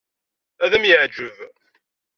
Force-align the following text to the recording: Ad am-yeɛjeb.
Ad 0.63 0.71
am-yeɛjeb. 0.75 1.37